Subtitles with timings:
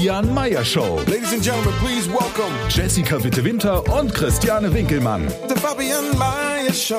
[0.00, 0.98] Fabian Meyer Show.
[1.08, 5.28] Ladies and gentlemen, please welcome Jessica Witte-Winter und Christiane Winkelmann.
[5.46, 6.96] the Fabian Mayer Show.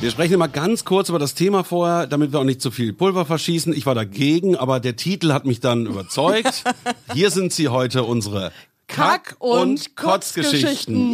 [0.00, 2.92] Wir sprechen immer ganz kurz über das Thema vorher, damit wir auch nicht zu viel
[2.92, 3.72] Pulver verschießen.
[3.72, 6.64] Ich war dagegen, aber der Titel hat mich dann überzeugt.
[7.14, 8.52] Hier sind sie heute, unsere
[8.88, 11.12] Kack- und Kotzgeschichten.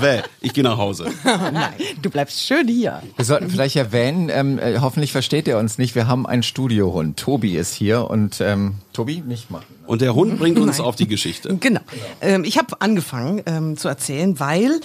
[0.00, 1.06] Wäh, ich gehe nach Hause.
[2.02, 3.02] Du bleibst schön hier.
[3.16, 7.18] Wir sollten vielleicht erwähnen, ähm, äh, hoffentlich versteht er uns nicht, wir haben einen Studiohund.
[7.18, 9.64] Tobi ist hier und ähm, Tobi, nicht machen.
[9.86, 11.56] Und der Hund bringt uns auf die Geschichte.
[11.58, 11.80] Genau.
[12.20, 14.80] Ähm, ich habe angefangen ähm, zu erzählen, weil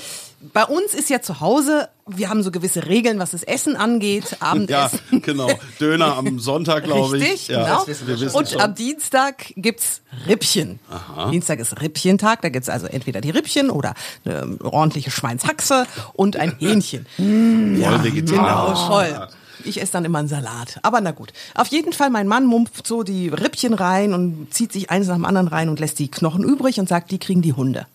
[0.54, 4.38] bei uns ist ja zu Hause, wir haben so gewisse Regeln, was das Essen angeht,
[4.42, 5.00] Ja, Abendessen.
[5.22, 5.50] genau.
[5.80, 7.24] Döner am Sonntag, glaube ich.
[7.24, 7.88] Richtig, ja, genau.
[7.88, 8.62] Wir wissen Und schon.
[8.62, 10.80] am Dienstag gibt's Rippchen.
[11.32, 13.94] Dienstag ist Rippchentag, da gibt's also entweder die Rippchen oder
[14.26, 17.06] eine ordentliche Schweinshaxe und ein Hähnchen.
[17.18, 18.30] Voll vegetarisch.
[18.30, 19.28] Genau, voll.
[19.64, 20.80] Ich esse dann immer einen Salat.
[20.84, 21.34] Aber na gut.
[21.56, 25.16] Auf jeden Fall, mein Mann mumpft so die Rippchen rein und zieht sich eins nach
[25.16, 27.88] dem anderen rein und lässt die Knochen übrig und sagt, die kriegen die Hunde.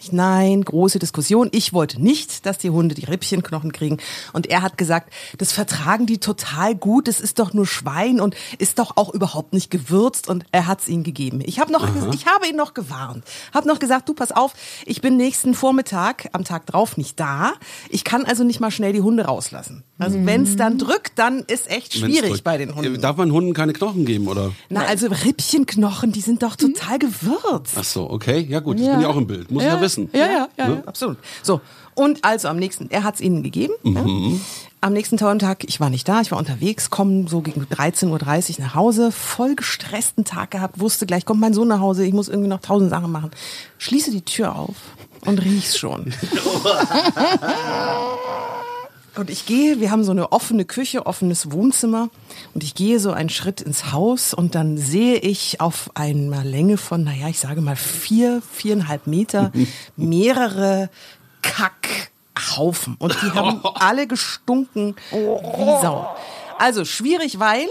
[0.00, 1.48] Ich, nein, große Diskussion.
[1.52, 3.98] Ich wollte nicht, dass die Hunde die Rippchenknochen kriegen.
[4.32, 7.08] Und er hat gesagt, das vertragen die total gut.
[7.08, 10.28] Das ist doch nur Schwein und ist doch auch überhaupt nicht gewürzt.
[10.28, 11.40] Und er hat es ihnen gegeben.
[11.44, 13.24] Ich habe noch, ich habe ihn noch gewarnt.
[13.52, 14.54] Habe noch gesagt, du pass auf,
[14.86, 17.52] ich bin nächsten Vormittag am Tag drauf nicht da.
[17.88, 19.84] Ich kann also nicht mal schnell die Hunde rauslassen.
[19.98, 23.00] Also wenn es dann drückt, dann ist echt schwierig bei den Hunden.
[23.00, 24.52] Darf man Hunden keine Knochen geben, oder?
[24.68, 27.74] Na, also Rippchenknochen, die sind doch total gewürzt.
[27.76, 28.46] Ach so, okay.
[28.48, 29.50] Ja gut, ich bin ja auch im Bild.
[29.58, 30.10] Muss ich ja wissen.
[30.12, 30.74] Ja, ja, ja, Ne?
[30.76, 31.18] ja, absolut.
[31.42, 31.60] So,
[31.94, 33.74] und also am nächsten, er hat es ihnen gegeben.
[33.82, 34.04] Ja.
[34.80, 38.06] Am nächsten Tag, ich war nicht da, ich war unterwegs, komme so gegen 13.30
[38.60, 42.12] Uhr nach Hause, voll gestressten Tag gehabt, wusste gleich, kommt mein Sohn nach Hause, ich
[42.12, 43.32] muss irgendwie noch tausend Sachen machen.
[43.78, 44.76] Schließe die Tür auf
[45.26, 46.06] und riech's schon.
[49.18, 52.08] Und ich gehe, wir haben so eine offene Küche, offenes Wohnzimmer
[52.54, 56.76] und ich gehe so einen Schritt ins Haus und dann sehe ich auf einer Länge
[56.76, 59.50] von, naja, ich sage mal vier, viereinhalb Meter
[59.96, 60.88] mehrere
[61.42, 66.16] Kackhaufen und die haben alle gestunken wie Sau.
[66.58, 67.66] Also schwierig, weil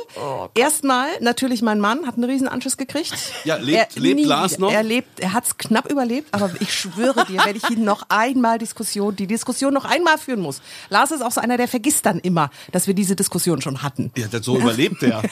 [0.55, 3.13] erstmal natürlich mein Mann hat einen riesen Anschiss gekriegt.
[3.43, 4.71] Ja, lebt- lebt nie Lars noch?
[4.71, 8.03] Er lebt, er hat es knapp überlebt, aber ich schwöre dir, wenn ich ihn noch
[8.09, 10.61] einmal Diskussion, die Diskussion noch einmal führen muss.
[10.89, 14.11] Lars ist auch so einer, der vergisst dann immer, dass wir diese Diskussion schon hatten.
[14.15, 15.21] Ja, so überlebt der.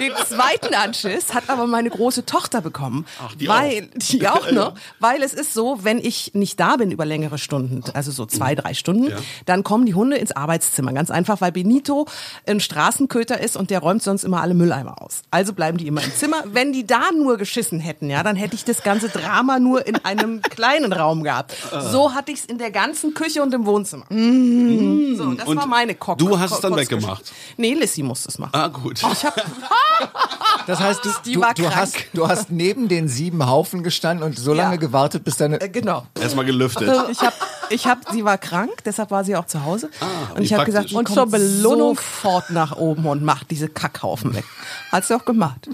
[0.00, 3.06] Den zweiten Anschiss hat aber meine große Tochter bekommen.
[3.24, 3.98] Ach, die weil, auch.
[4.10, 4.74] Die auch noch.
[5.00, 8.54] Weil es ist so, wenn ich nicht da bin über längere Stunden, also so zwei,
[8.54, 9.12] drei Stunden,
[9.46, 10.92] dann kommen die Hunde ins Arbeitszimmer.
[10.92, 12.06] Ganz einfach, weil Benito
[12.46, 15.22] ein Straßenköter ist und der räumt sonst immer alle Mülleimer aus.
[15.30, 16.36] Also bleiben die immer im Zimmer.
[16.52, 19.96] Wenn die da nur geschissen hätten, ja, dann hätte ich das ganze Drama nur in
[20.04, 21.54] einem kleinen Raum gehabt.
[21.90, 24.04] So hatte ich es in der ganzen Küche und im Wohnzimmer.
[24.08, 26.18] So, das Und war meine Kock.
[26.18, 27.32] du hast es dann weggemacht?
[27.56, 28.52] Nee, Lissy musste es machen.
[28.54, 29.00] Ah, gut.
[29.02, 29.34] Ich hab,
[30.66, 34.38] Das heißt, du, Die du, du, hast, du hast neben den sieben Haufen gestanden und
[34.38, 34.80] so lange Ja.
[34.80, 35.60] gewartet, bis deine...
[35.60, 36.06] äh, genau.
[36.20, 36.88] Erstmal gelüftet.
[37.10, 37.32] Ich habe,
[37.70, 39.90] ich hab, sie war krank, deshalb war sie auch zu Hause.
[40.34, 43.68] und wie ich habe gesagt, sie Und zur Belohnung- sofort nach oben und macht diese
[43.68, 44.44] Kackhaufen weg.
[44.92, 45.68] Hat sie auch gemacht.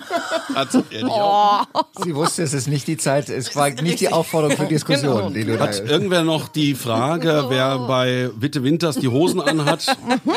[0.55, 1.67] Hat die auch.
[2.03, 4.09] Sie wusste, es ist nicht die Zeit, es war nicht die.
[4.13, 5.61] Aufforderung für Diskussion, Genau.
[5.61, 9.87] Hat irgendwer noch die Frage, wer bei Witte Winters die Hosen anhat?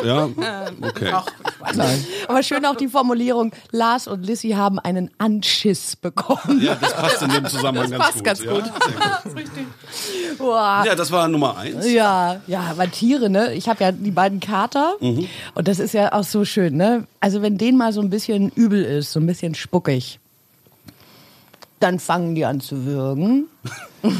[0.04, 0.30] Ja,
[0.82, 1.14] okay.
[2.28, 6.62] Aber schön auch die Formulierung, Lars und Lissy haben einen Anschiss bekommen.
[6.62, 8.24] Ja, das passt in dem Zusammenhang ganz passt gut.
[8.24, 8.52] ganz ja.
[8.52, 8.64] gut.
[10.38, 10.84] Boah.
[10.86, 11.90] Ja, das war Nummer eins.
[11.90, 13.54] Ja, ja, aber Tiere, ne?
[13.54, 17.08] Ich habe ja die beiden Kater und das ist ja auch so schön, ne?
[17.20, 20.20] Also wenn denen mal so ein bisschen übel ist, so ein bisschen spuckig,
[21.80, 23.46] dann fangen die an zu würgen.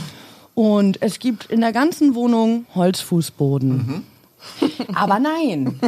[0.58, 4.04] Und es gibt in der ganzen Wohnung Holzfußboden.
[4.96, 5.80] Aber nein.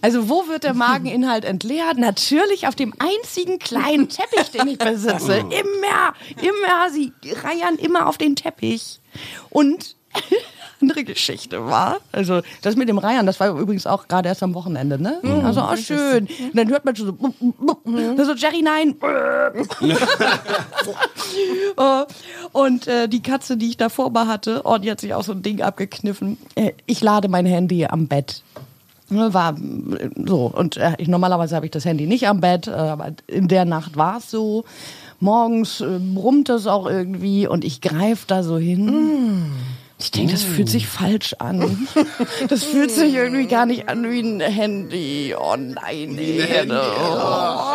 [0.00, 1.98] Also wo wird der Mageninhalt entleert?
[1.98, 5.36] Natürlich auf dem einzigen kleinen Teppich, den ich besitze.
[5.38, 6.90] Immer, immer.
[6.90, 9.00] Sie reiern immer auf den Teppich.
[9.50, 9.96] Und
[10.80, 14.54] andere Geschichte war, also das mit dem Reihern, das war übrigens auch gerade erst am
[14.54, 15.20] Wochenende, ne?
[15.44, 16.26] Also, oh, schön.
[16.26, 17.84] Und dann hört man schon so, bup, bup, bup.
[17.84, 18.94] so Jerry, nein.
[19.02, 19.94] Äh,
[22.52, 25.32] Und äh, die Katze, die ich davor mal hatte, oh, die hat sich auch so
[25.32, 26.38] ein Ding abgekniffen.
[26.54, 28.42] Äh, ich lade mein Handy am Bett.
[29.10, 30.46] Ne, War äh, so.
[30.46, 33.64] Und äh, ich, normalerweise habe ich das Handy nicht am Bett, äh, aber in der
[33.64, 34.64] Nacht war es so.
[35.20, 39.50] Morgens äh, brummt es auch irgendwie und ich greife da so hin.
[40.00, 41.88] Ich denke, das fühlt sich falsch an.
[42.48, 45.34] Das fühlt sich irgendwie gar nicht an wie ein Handy.
[45.36, 46.40] Oh nein, nee.
[46.70, 47.67] Oh,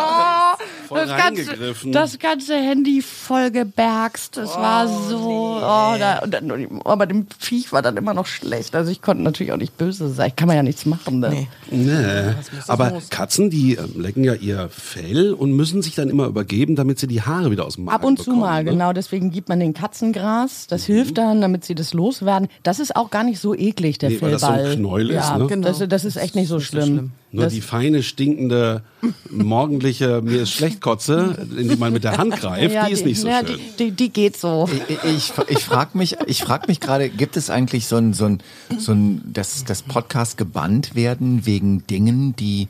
[0.94, 1.92] Voll das, ganze, reingegriffen.
[1.92, 4.38] das ganze Handy voll gebergst.
[4.38, 5.58] Das war so.
[5.58, 8.76] Oh, da, und dann, aber dem Viech war dann immer noch schlecht.
[8.76, 10.32] Also ich konnte natürlich auch nicht böse sein.
[10.36, 11.20] Kann man ja nichts machen.
[11.20, 11.30] Ne?
[11.30, 11.48] Nee.
[11.72, 12.34] Nee.
[12.68, 17.00] Aber Katzen, die ähm, lecken ja ihr Fell und müssen sich dann immer übergeben, damit
[17.00, 18.72] sie die Haare wieder aus dem Magen Ab und zu bekommen, mal, ne?
[18.72, 18.94] genau.
[18.94, 20.68] Deswegen gibt man den Katzengras.
[20.68, 22.48] Das hilft dann, damit sie das loswerden.
[22.64, 24.76] Das ist auch gar nicht so eklig, der Nee, weil das so ein Fellball.
[24.76, 25.48] Knäuel ist, ja, ne?
[25.48, 25.68] Genau.
[25.68, 27.12] das, das ist echt nicht so schlimm.
[27.34, 28.84] Nur Das- die feine, stinkende,
[29.32, 33.06] morgendliche, mir ist schlecht Kotze, in die man mit der Hand greift, ja, die ist
[33.06, 33.58] nicht so ja, schön.
[33.80, 34.70] Die, die, die geht so.
[34.88, 38.26] Ich, ich, ich frage mich, ich frag mich gerade, gibt es eigentlich so ein, so
[38.26, 38.44] ein,
[38.78, 42.68] so ein, dass das Podcast gebannt werden wegen Dingen, die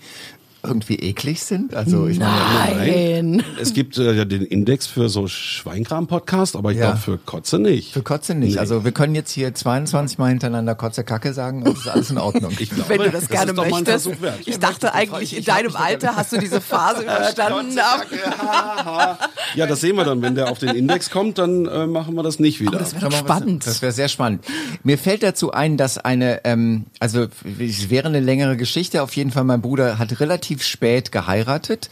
[0.66, 1.76] irgendwie eklig sind?
[1.76, 2.32] Also ich meine,
[2.78, 3.44] Nein.
[3.62, 6.92] Es gibt äh, ja den Index für so Schweinkram-Podcast, aber ich Ja.
[6.92, 7.94] glaube für Kotze nicht.
[7.94, 8.54] für Kotze nicht.
[8.54, 8.60] Nee.
[8.60, 12.12] Also wir können jetzt hier 22 Mal hintereinander Kotze Kacke sagen und es ist alles
[12.12, 12.54] in Ordnung.
[12.60, 14.06] Ich glaube, Wenn du das, gerne ist doch mal ein möchtest.
[14.08, 14.40] Versuch wert.
[14.46, 17.78] Ich dachte eigentlich, in deinem Alter hast du diese Phase überstanden.
[17.80, 19.18] aber-
[19.56, 20.22] Ja, das sehen wir dann.
[20.22, 22.78] Wenn der auf den Index kommt, dann äh, machen wir das nicht wieder.
[22.80, 23.66] das wäre spannend.
[23.68, 24.46] Das wäre sehr spannend.
[24.84, 27.28] Mir fällt dazu ein, dass eine, ähm, also
[27.60, 29.04] es wäre eine längere Geschichte.
[29.04, 31.90] Auf jeden Fall, mein Bruder hat relativ spät geheiratet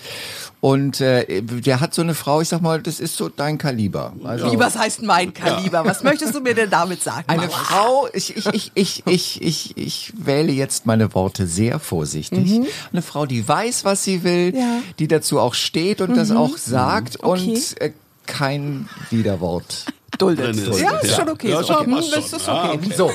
[0.59, 2.41] und äh, der hat so eine Frau.
[2.41, 4.13] Ich sag mal, das ist so dein Kaliber.
[4.23, 5.83] Also Wie, was heißt mein Kaliber?
[5.85, 7.23] Was möchtest du mir denn damit sagen?
[7.27, 7.51] eine Mama?
[7.53, 12.61] Frau, ich, ich, ich, ich, ich, ich, ich wähle jetzt meine Worte sehr vorsichtig.
[12.91, 14.81] Eine Frau, die weiß, was sie will, Ja.
[14.99, 17.49] die dazu auch steht und das auch sagt Okay.
[17.49, 17.91] und äh,
[18.27, 19.85] kein Widerwort.
[20.21, 20.56] Duldet.
[20.56, 20.79] Drin ist.
[20.79, 21.50] Ja, ist schon okay.
[21.50, 21.79] Ja, so.
[21.79, 22.39] okay, das schon.
[22.39, 22.94] ist Ah, okay.
[22.95, 23.12] So,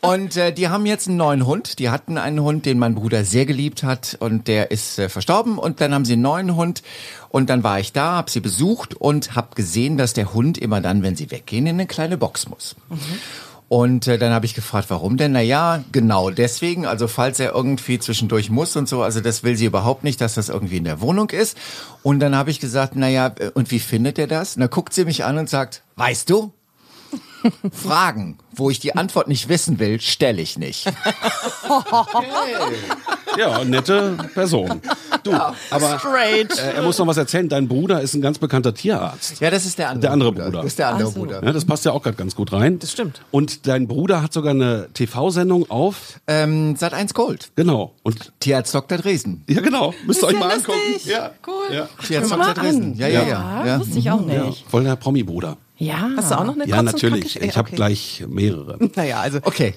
[0.00, 1.78] und äh, die haben jetzt einen neuen Hund.
[1.78, 5.58] Die hatten einen Hund, den mein Bruder sehr geliebt hat und der ist äh, verstorben.
[5.58, 6.82] Und dann haben sie einen neuen Hund
[7.28, 10.80] und dann war ich da, habe sie besucht und habe gesehen, dass der Hund immer
[10.80, 12.76] dann, wenn sie weggehen, in eine kleine Box muss.
[13.72, 15.30] Und äh, dann habe ich gefragt, warum denn?
[15.30, 16.86] Na ja, genau deswegen.
[16.86, 20.34] Also falls er irgendwie zwischendurch muss und so, also das will sie überhaupt nicht, dass
[20.34, 21.56] das irgendwie in der Wohnung ist.
[22.02, 24.56] Und dann habe ich gesagt, na ja, äh, und wie findet er das?
[24.56, 26.52] Und dann guckt sie mich an und sagt, weißt du?
[27.72, 30.86] Fragen, wo ich die Antwort nicht wissen will, stelle ich nicht.
[33.38, 34.80] Ja, nette Person.
[35.22, 36.58] Du, aber Straight.
[36.58, 37.48] äh, er muss noch was erzählen.
[37.48, 39.40] Dein Bruder ist ein ganz bekannter Tierarzt.
[39.40, 40.50] Ja, das ist der andere, Der andere Bruder.
[40.58, 41.20] Das ist der andere Ach so.
[41.20, 41.44] Bruder.
[41.44, 42.78] Ja, das passt ja auch gerade ganz gut rein.
[42.78, 43.20] Das stimmt.
[43.30, 46.20] Und dein Bruder hat sogar eine TV-Sendung auf.
[46.26, 47.50] Ähm, Sat 1 Gold.
[47.56, 47.94] Genau.
[48.02, 48.98] Und Tierarzt Dr.
[48.98, 49.44] Dresen.
[49.48, 49.94] ja, genau.
[50.06, 50.74] Müsst ihr euch ja mal lustig.
[50.74, 51.00] angucken.
[51.10, 51.30] Ja.
[51.46, 51.74] Cool.
[51.76, 51.88] Ja.
[52.06, 52.58] Tierarzt Dr.
[52.58, 52.94] an.
[52.94, 53.66] Ja, ja, ja.
[53.66, 53.80] ja.
[53.80, 54.64] wusste ich auch Ja, nicht.
[54.68, 55.56] voll der Promi-Bruder.
[55.80, 56.10] Ja.
[56.14, 57.40] Hast du auch noch eine Ja, natürlich.
[57.40, 57.76] Ich habe okay.
[57.76, 58.78] gleich mehrere.
[58.96, 59.74] Naja, also Okay.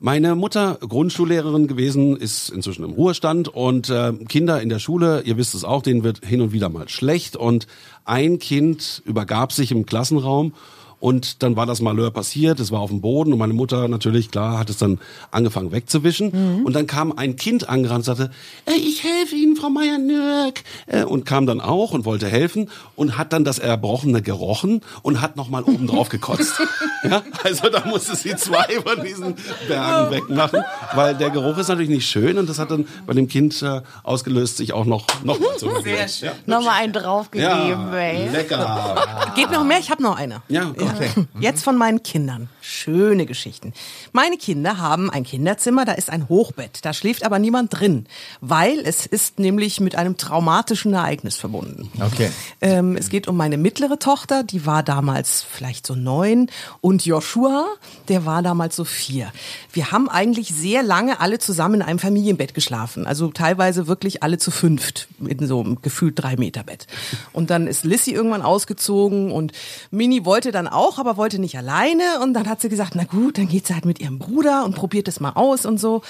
[0.00, 5.36] Meine Mutter, Grundschullehrerin gewesen, ist inzwischen im Ruhestand und äh, Kinder in der Schule, ihr
[5.36, 7.66] wisst es auch, denen wird hin und wieder mal schlecht und
[8.06, 10.54] ein Kind übergab sich im Klassenraum
[11.02, 14.30] und dann war das Malheur passiert, es war auf dem Boden und meine Mutter natürlich,
[14.30, 15.00] klar, hat es dann
[15.32, 18.30] angefangen wegzuwischen und dann kam ein Kind angerannt und sagte,
[18.66, 23.18] äh, ich helfe Ihnen, Frau Meier-Nürk äh, und kam dann auch und wollte helfen und
[23.18, 26.60] hat dann das Erbrochene gerochen und hat nochmal oben drauf gekotzt.
[27.02, 29.34] ja, also da musste sie zwei von diesen
[29.66, 30.62] Bergen wegmachen,
[30.94, 33.80] weil der Geruch ist natürlich nicht schön und das hat dann bei dem Kind äh,
[34.04, 36.30] ausgelöst, sich auch noch, noch mal zu Sehr schön.
[36.46, 38.28] Nochmal einen draufgegeben, Ja, ey.
[38.30, 39.32] lecker.
[39.34, 39.80] Geht noch mehr?
[39.80, 40.42] Ich habe noch eine.
[40.48, 41.26] Ja, okay.
[41.40, 42.48] Jetzt von meinen Kindern.
[42.60, 43.72] Schöne Geschichten.
[44.12, 46.80] Meine Kinder haben ein Kinderzimmer, da ist ein Hochbett.
[46.82, 48.06] Da schläft aber niemand drin,
[48.40, 51.90] weil es ist nämlich mit einem traumatischen Ereignis verbunden.
[52.00, 52.30] Okay.
[52.60, 56.48] Ähm, es geht um meine mittlere Tochter, die war damals vielleicht so neun
[56.80, 57.66] und Joshua,
[58.08, 59.32] der war damals so vier.
[59.72, 64.38] Wir haben eigentlich sehr lange alle zusammen in einem Familienbett geschlafen, also teilweise wirklich alle
[64.38, 66.86] zu fünft in so einem gefühlt drei Meter Bett.
[67.32, 69.52] Und dann ist Lissy irgendwann ausgezogen und
[69.90, 73.38] Mini wollte dann auch, aber wollte nicht alleine und dann hat sie gesagt, na gut,
[73.38, 76.02] dann geht sie halt mit ihrem Bruder und probiert es mal aus und so.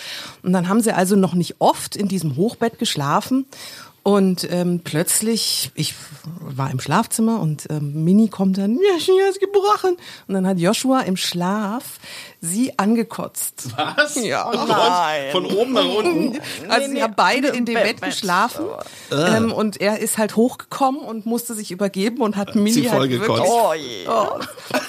[0.43, 3.47] Und dann haben sie also noch nicht oft in diesem Hochbett geschlafen.
[4.05, 5.95] Und ähm, plötzlich, ich
[6.41, 9.97] war im Schlafzimmer und ähm, Mini kommt dann, ja, Joshua ist gebrochen.
[10.27, 12.01] Und dann hat Joshua im Schlaf
[12.41, 13.69] sie angekotzt.
[13.77, 14.17] Was?
[14.17, 14.49] Ja.
[14.49, 16.41] Oh Gott, Von oben nach unten.
[16.69, 18.67] Also sie haben beide in dem Bett geschlafen
[19.13, 22.99] ähm, und er ist halt hochgekommen und musste sich übergeben und hat Mini sie halt
[22.99, 24.09] voll wirklich, gekotzt.
[24.09, 24.41] oh.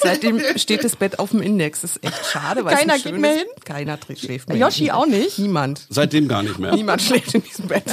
[0.01, 1.81] Seitdem steht das Bett auf dem Index.
[1.81, 2.65] Das ist echt schade.
[2.65, 3.47] Weil Keiner geht mehr hin?
[3.63, 4.57] Keiner schläft mehr.
[4.57, 4.91] Yoshi hin.
[4.91, 5.37] auch nicht?
[5.37, 5.85] Niemand.
[5.89, 6.73] Seitdem gar nicht mehr.
[6.73, 7.85] Niemand schläft in diesem Bett.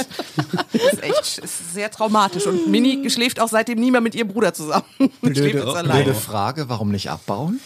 [0.73, 2.45] Das ist echt das ist sehr traumatisch.
[2.47, 4.83] Und Mini schläft auch seitdem nie mehr mit ihrem Bruder zusammen.
[4.99, 6.03] schläft Blöde, jetzt alleine.
[6.03, 7.59] blöde Frage, warum nicht abbauen?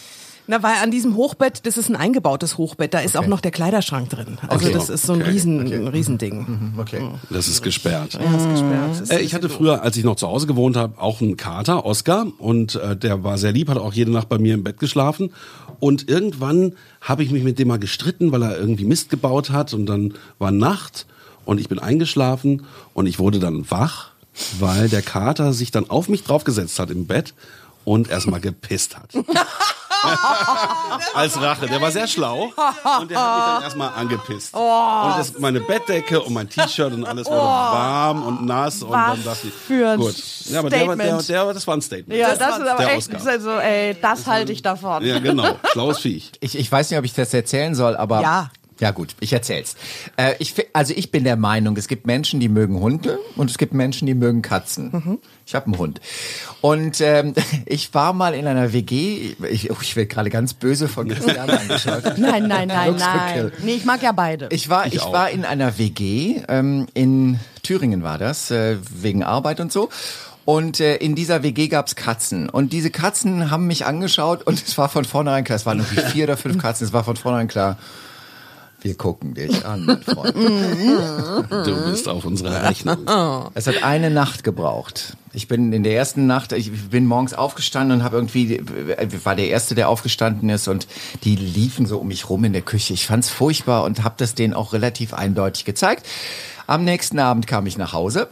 [0.48, 3.24] Na, weil an diesem Hochbett, das ist ein eingebautes Hochbett, da ist Okay.
[3.24, 4.38] auch noch der Kleiderschrank drin.
[4.46, 4.74] Also Okay.
[4.74, 5.30] das ist so ein Okay.
[5.32, 6.74] Riesen, ein Riesending.
[6.78, 7.00] Okay.
[7.30, 8.14] Das ist gesperrt.
[8.14, 8.90] Ja, ist gesperrt.
[8.92, 11.36] Das ist Äh, ich hatte früher, als ich noch zu Hause gewohnt habe, auch einen
[11.36, 14.62] Kater, Oscar, und äh, der war sehr lieb, hat auch jede Nacht bei mir im
[14.62, 15.32] Bett geschlafen.
[15.80, 19.74] Und irgendwann habe ich mich mit dem mal gestritten, weil er irgendwie Mist gebaut hat.
[19.74, 21.06] Und dann war Nacht
[21.46, 24.08] und ich bin eingeschlafen und ich wurde dann wach,
[24.58, 27.32] weil der Kater sich dann auf mich draufgesetzt hat im Bett
[27.84, 29.10] und erstmal gepisst hat.
[31.14, 31.66] Als Rache.
[31.66, 32.44] Der war sehr schlau
[33.00, 34.54] und der hat mich dann erstmal angepisst.
[34.54, 34.60] und
[35.18, 38.82] das, meine Bettdecke und mein T-Shirt und alles wurde warm und nass.
[38.82, 40.14] und dann dachte ich, für gut.
[40.50, 42.18] Ja, aber der, war- der, der, das war ein Statement.
[42.20, 43.30] Ja, das, ist aber der echt, Oscar.
[43.32, 45.04] also, ey, das halte ich davon.
[45.04, 45.56] Ja, genau.
[45.72, 46.32] Schlaues Viech.
[46.40, 48.20] Ich, ich weiß nicht, ob ich das erzählen soll, aber.
[48.20, 48.50] Ja.
[48.80, 49.76] Ja gut, ich erzähl's.
[50.16, 53.56] Äh, ich, also ich bin der Meinung, es gibt Menschen, die mögen Hunde und es
[53.56, 55.18] gibt Menschen, die mögen Katzen.
[55.46, 56.00] Ich habe einen Hund.
[56.60, 57.34] Und ähm,
[57.66, 61.48] ich war mal in einer WG, ich, oh, ich werde gerade ganz böse von Christian
[61.48, 62.18] angeschaut.
[62.18, 63.52] Nein, nein, nein, nein.
[63.62, 64.48] Nee, ich mag ja beide.
[64.50, 65.12] Ich war, ich, auch.
[65.12, 69.88] war in einer WG, ähm, in Thüringen war das, äh, wegen Arbeit und so.
[70.44, 72.48] Und äh, in dieser WG gab's Katzen.
[72.48, 76.02] Und diese Katzen haben mich angeschaut und es war von vornherein klar, es waren irgendwie
[76.12, 77.78] vier oder fünf Katzen, es war von vornherein klar,
[78.86, 80.34] wir gucken dich an, mein Freund.
[81.66, 82.98] Du bist auf unserer Rechnung.
[83.54, 85.16] Es hat eine Nacht gebraucht.
[85.32, 88.60] Ich bin in der ersten Nacht, ich bin morgens aufgestanden und habe irgendwie,
[89.24, 90.86] war der Erste, der aufgestanden ist und
[91.24, 92.94] die liefen so um mich rum in der Küche.
[92.94, 96.06] Ich fand's furchtbar und habe das denen auch relativ eindeutig gezeigt.
[96.68, 98.28] Am nächsten Abend kam ich nach Hause.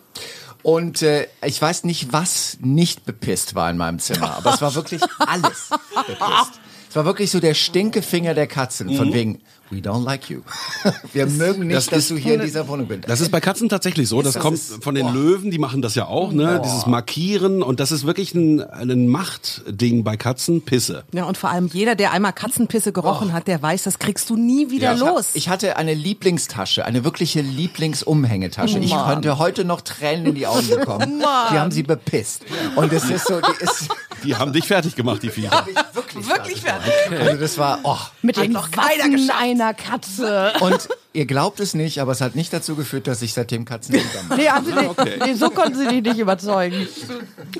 [0.62, 4.75] Und äh, ich weiß nicht, was nicht bepisst war in meinem Zimmer, aber es war
[4.75, 5.68] wirklich alles
[6.06, 6.61] bepisst.
[6.94, 9.40] Es war wirklich so der Stinkefinger der Katzen, von wegen,
[9.71, 10.40] we don't like you.
[11.12, 13.02] Wir mögen nicht, das dass ist- du hier in dieser Wohnung bist.
[13.09, 14.23] Das ist bei Katzen tatsächlich so.
[14.23, 15.12] Das, Das kommt ist- von den boah.
[15.14, 16.61] Löwen, die machen das ja auch, ne?
[16.64, 21.04] Dieses Markieren und das ist wirklich ein, ein Machtding bei Katzen, Pisse.
[21.12, 24.37] Ja, und vor allem jeder, der einmal Katzenpisse gerochen hat, der weiß, das kriegst du
[24.37, 24.99] nie wieder Ja.
[24.99, 25.30] los.
[25.35, 28.78] Ich hatte eine Lieblingstasche, eine wirkliche Lieblingsumhängetasche.
[28.78, 31.21] Ich konnte heute noch Tränen in die Augen bekommen.
[31.52, 32.42] Die haben sie bepisst.
[32.76, 33.88] Und es ist so, die ist
[34.25, 35.64] Die haben dich fertig gemacht, die Viecher.
[35.92, 36.92] wirklich, Wirklich fertig.
[37.21, 37.97] Also das war, oh.
[38.23, 39.40] Mit den noch keiner Waffen geschafft.
[39.64, 40.52] Einer Katze.
[40.61, 43.94] Und ihr glaubt es nicht, aber es hat nicht dazu geführt, dass ich seitdem Katzen.
[44.37, 44.88] Nee, haben sie nicht.
[44.90, 45.18] Okay.
[45.25, 46.87] Nee, so konnten sie dich nicht überzeugen.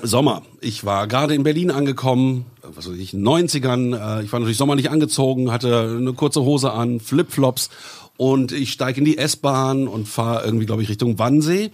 [0.03, 0.43] Sommer.
[0.61, 4.21] Ich war gerade in Berlin angekommen, was weiß ich, in den 90ern.
[4.21, 7.71] Äh, Ich war natürlich sommerlich angezogen, hatte eine kurze Hose an, Flipflops
[8.17, 11.71] und ich steige in die S-Bahn und fahre irgendwie, glaube ich, Richtung Wannsee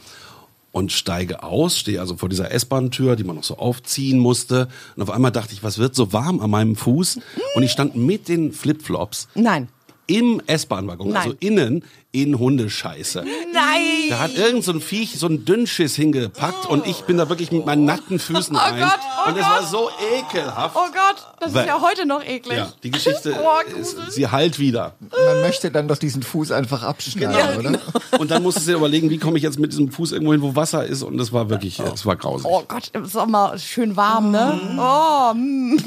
[0.72, 4.68] und steige aus, stehe also vor dieser S-Bahn-Tür, die man noch so aufziehen musste.
[4.96, 7.18] Und auf einmal dachte ich, was wird so warm an meinem Fuß?
[7.56, 9.68] Und ich stand mit den Flipflops Nein.
[10.10, 13.22] Im S-Bahn-Waggon, also innen in Hundescheiße.
[13.52, 14.08] Nein!
[14.08, 17.52] Da hat irgend so ein Viech so einen Dünnschiss hingepackt und ich bin da wirklich
[17.52, 18.80] mit meinen nackten Füßen rein.
[18.80, 19.52] Gott, oh und es Gott.
[19.52, 19.88] war so
[20.18, 20.74] ekelhaft.
[20.76, 22.58] Oh Gott, das Weil- ist ja heute noch eklig.
[22.58, 24.94] Ja, die Geschichte, Oh, ist, sie heilt wieder.
[24.98, 27.78] Man möchte dann doch diesen Fuß einfach abschneiden, oder?
[28.18, 30.56] Und dann musste sie überlegen, wie komme ich jetzt mit diesem Fuß irgendwo hin, wo
[30.56, 31.04] Wasser ist.
[31.04, 32.46] Und das war wirklich, es war grausig.
[32.50, 34.60] Oh Gott, im Sommer schön warm, ne?
[34.80, 35.78] Oh, mm.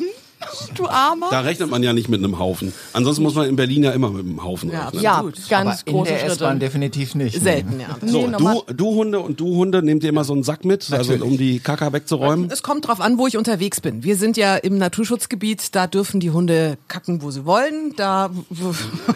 [0.75, 1.27] du Armer.
[1.31, 2.73] Da rechnet man ja nicht mit einem Haufen.
[2.93, 5.01] Ansonsten muss man in Berlin ja immer mit einem Haufen Ja, rechnen.
[5.03, 5.49] ja, Absolut.
[5.49, 6.59] ganz Aber in große der S-Bahn Schritte.
[6.59, 7.41] definitiv nicht.
[7.41, 7.95] Selten, ja.
[8.05, 10.91] So, Nee, du, du Hunde und du Hunde, nehmt ihr immer so einen Sack mit,
[10.91, 12.49] also um die Kaka wegzuräumen?
[12.51, 14.03] Es kommt drauf an, wo ich unterwegs bin.
[14.03, 17.93] Wir sind ja im Naturschutzgebiet, da dürfen die Hunde kacken, wo sie wollen.
[17.95, 18.29] Da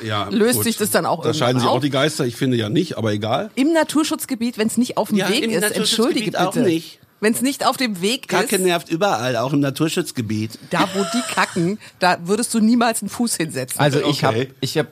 [0.06, 0.64] Ja, löst gut.
[0.66, 3.12] sich das dann auch Da scheiden sich auch die Geister, ich finde ja nicht, aber
[3.14, 3.50] egal.
[3.56, 6.66] Im Naturschutzgebiet, wenn es nicht auf dem Ja, Weg im ist, entschuldige Naturschutzgebiet auch bitte.
[6.66, 7.00] nicht.
[7.20, 10.60] Wenn es nicht auf dem Weg ist, nervt überall, auch im Naturschutzgebiet.
[10.70, 13.80] da wo die kacken, da würdest du niemals einen Fuß hinsetzen.
[13.80, 14.52] Also ich habe, Okay.
[14.62, 14.90] ich habe,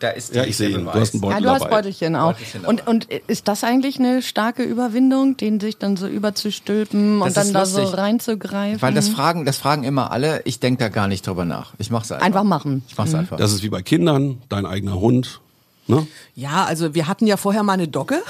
[0.00, 0.84] da ist Ja, ich sehe ihn.
[0.86, 1.76] Du hast Ja, Beutel du hast dabei.
[1.76, 2.32] Beutelchen auch.
[2.32, 7.28] Beutelchen Und, und ist das eigentlich eine starke Überwindung, den sich dann so überzustülpen Das
[7.28, 7.98] und dann ist da so lustig.
[7.98, 8.80] reinzugreifen?
[8.80, 10.40] Weil das fragen, das fragen immer alle.
[10.46, 11.74] Ich denke da gar nicht drüber nach.
[11.78, 12.24] Ich mach's einfach.
[12.24, 12.84] Einfach machen.
[12.88, 13.36] Ich mach's einfach.
[13.36, 15.40] Das ist wie bei Kindern, dein eigener Hund.
[15.88, 16.06] Ne?
[16.34, 18.20] ja, also wir hatten ja vorher mal eine Dogge.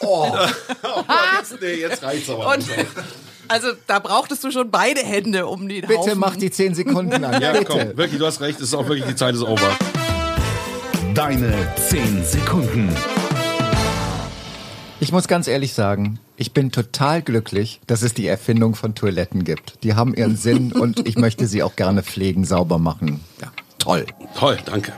[1.38, 2.54] jetzt, nee, jetzt reicht's aber.
[2.54, 2.64] Und
[3.48, 6.18] also da brauchtest du schon beide Hände, um den Bitte Haufen.
[6.18, 7.40] mach die 10 Sekunden an.
[7.42, 7.64] ja, Bitte.
[7.64, 9.76] komm, wirklich, du hast recht, es ist auch wirklich, die Zeit ist over.
[11.14, 11.52] Deine
[11.88, 12.94] 10 Sekunden.
[15.00, 19.44] Ich muss ganz ehrlich sagen, ich bin total glücklich, dass es die Erfindung von Toiletten
[19.44, 19.84] gibt.
[19.84, 23.20] Die haben ihren Sinn und ich möchte sie auch gerne pflegen, sauber machen.
[23.40, 24.06] Ja, toll.
[24.36, 24.92] Toll, danke.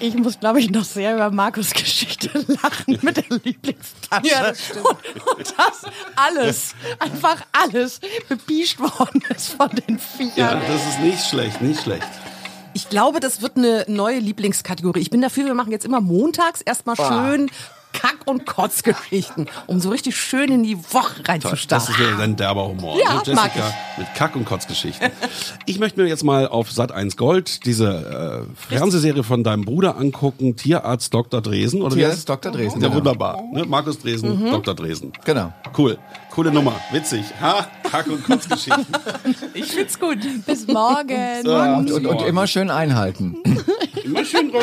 [0.00, 2.30] Ich muss, glaube ich, noch sehr über Markus Geschichte
[2.62, 4.26] lachen mit der Lieblingstasche.
[4.28, 4.84] Ja, das stimmt.
[4.86, 5.82] Und, und das
[6.16, 10.62] alles, einfach alles bepischt worden ist von den Ja, Viechern.
[10.68, 12.06] das ist nicht schlecht, nicht schlecht.
[12.74, 15.00] Ich glaube, das wird eine neue Lieblingskategorie.
[15.00, 17.50] Ich bin dafür, wir machen jetzt immer montags erstmal schön
[17.92, 21.94] Kack- und Kotzgeschichten, um so richtig schön in die Woche Toll, das reinzustarten.
[21.94, 22.96] ist wieder ein derber Humor.
[23.02, 23.18] Ja, ne?
[23.24, 23.50] Jessica mag
[23.96, 25.10] mit Kack- und Kotzgeschichten.
[25.66, 29.96] Ich möchte mir jetzt mal auf Sat 1 Gold diese äh, Fernsehserie von deinem Bruder
[29.96, 31.40] angucken, Tierarzt Dr.
[31.40, 31.82] Dresen.
[31.82, 32.52] Oder wie heißt Tierarzt Dr.
[32.52, 32.98] Dresen, Ja, genau.
[32.98, 33.42] wunderbar.
[33.52, 33.64] Ne?
[33.66, 34.50] Markus Dresen, Mhm.
[34.52, 34.74] Dr.
[34.74, 35.12] Dresen.
[35.24, 35.52] Genau.
[35.76, 35.98] Cool.
[36.30, 36.74] Coole Nummer.
[36.92, 37.24] Witzig.
[37.40, 37.66] Ha?
[37.90, 38.86] Kack- und Kotzgeschichten.
[39.54, 40.18] Ich find's gut.
[40.46, 41.16] Bis morgen.
[41.46, 43.36] Und, und, und immer schön einhalten.
[44.04, 44.62] Immer schön dran.